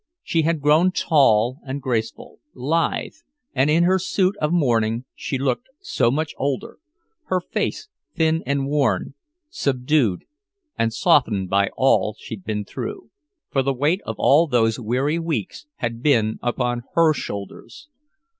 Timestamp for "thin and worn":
8.15-9.13